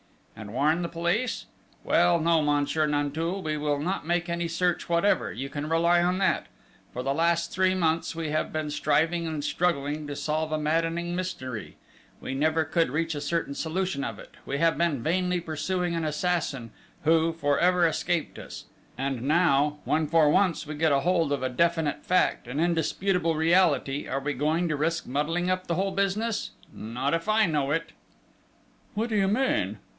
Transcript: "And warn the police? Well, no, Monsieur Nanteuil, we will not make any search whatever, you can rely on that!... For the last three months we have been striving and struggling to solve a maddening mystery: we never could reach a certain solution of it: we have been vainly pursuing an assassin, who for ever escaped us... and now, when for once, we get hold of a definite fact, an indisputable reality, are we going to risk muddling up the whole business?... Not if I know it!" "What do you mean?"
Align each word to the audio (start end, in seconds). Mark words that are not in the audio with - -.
"And 0.35 0.51
warn 0.55 0.81
the 0.81 0.89
police? 0.89 1.45
Well, 1.83 2.19
no, 2.19 2.41
Monsieur 2.41 2.87
Nanteuil, 2.87 3.43
we 3.43 3.57
will 3.57 3.77
not 3.77 4.07
make 4.07 4.27
any 4.27 4.47
search 4.47 4.89
whatever, 4.89 5.31
you 5.31 5.47
can 5.49 5.69
rely 5.69 6.01
on 6.01 6.17
that!... 6.17 6.47
For 6.91 7.03
the 7.03 7.13
last 7.13 7.51
three 7.51 7.75
months 7.75 8.15
we 8.15 8.31
have 8.31 8.51
been 8.51 8.71
striving 8.71 9.27
and 9.27 9.43
struggling 9.43 10.07
to 10.07 10.15
solve 10.15 10.51
a 10.51 10.57
maddening 10.57 11.15
mystery: 11.15 11.77
we 12.19 12.33
never 12.33 12.63
could 12.63 12.89
reach 12.89 13.13
a 13.13 13.21
certain 13.21 13.53
solution 13.53 14.03
of 14.03 14.17
it: 14.17 14.33
we 14.43 14.57
have 14.57 14.75
been 14.79 15.03
vainly 15.03 15.39
pursuing 15.39 15.93
an 15.93 16.03
assassin, 16.03 16.71
who 17.03 17.31
for 17.31 17.59
ever 17.59 17.85
escaped 17.85 18.39
us... 18.39 18.65
and 18.97 19.21
now, 19.21 19.77
when 19.85 20.07
for 20.07 20.31
once, 20.31 20.65
we 20.65 20.73
get 20.73 20.91
hold 20.91 21.31
of 21.31 21.43
a 21.43 21.49
definite 21.49 22.03
fact, 22.03 22.47
an 22.47 22.59
indisputable 22.59 23.35
reality, 23.35 24.07
are 24.07 24.19
we 24.19 24.33
going 24.33 24.67
to 24.67 24.75
risk 24.75 25.05
muddling 25.05 25.51
up 25.51 25.67
the 25.67 25.75
whole 25.75 25.91
business?... 25.91 26.49
Not 26.73 27.13
if 27.13 27.29
I 27.29 27.45
know 27.45 27.69
it!" 27.69 27.91
"What 28.95 29.09
do 29.09 29.15
you 29.15 29.27
mean?" 29.27 29.77